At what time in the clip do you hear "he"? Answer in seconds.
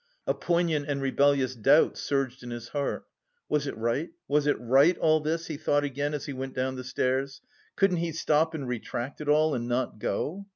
5.45-5.57, 6.25-6.33, 7.97-8.11